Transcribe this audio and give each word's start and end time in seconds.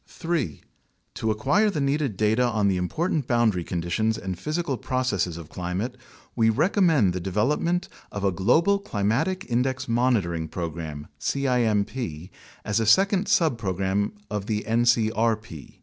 3. 0.07 0.61
To 1.13 1.29
acquire 1.29 1.69
the 1.69 1.79
needed 1.79 2.17
data 2.17 2.41
on 2.43 2.67
the 2.67 2.77
important 2.77 3.27
boundary 3.27 3.63
conditions 3.63 4.17
and 4.17 4.35
physical 4.35 4.75
processes 4.75 5.37
of 5.37 5.49
climate, 5.49 5.95
we 6.35 6.49
recommend 6.49 7.13
the 7.13 7.19
development 7.19 7.87
of 8.11 8.23
a 8.23 8.31
global 8.31 8.79
Climatic 8.79 9.45
Index 9.47 9.87
Monitoring 9.87 10.47
Program 10.47 11.05
(cimp) 11.19 11.91
as 12.65 12.79
a 12.79 12.85
second 12.87 13.25
subpro 13.27 13.75
gram 13.77 14.13
of 14.27 14.47
the 14.47 14.65
ncrp. 14.67 15.75